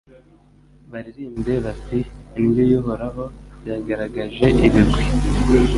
[0.91, 1.99] baririmbe bati
[2.41, 3.23] Indyo y’Uhoraho
[3.67, 5.03] yagaragaje ibigwi